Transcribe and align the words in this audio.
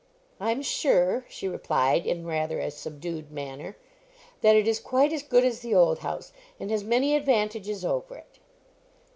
"I'm 0.39 0.63
sure," 0.63 1.25
she 1.29 1.47
replied, 1.47 2.07
in 2.07 2.25
rather 2.25 2.57
a 2.59 2.71
subdued 2.71 3.31
manner, 3.31 3.77
"that 4.41 4.55
it 4.55 4.67
is 4.67 4.79
quite 4.79 5.13
as 5.13 5.21
good 5.21 5.45
as 5.45 5.59
the 5.59 5.75
old 5.75 5.99
house, 5.99 6.33
and 6.59 6.71
has 6.71 6.83
many 6.83 7.15
advantages 7.15 7.85
over 7.85 8.17
it." 8.17 8.39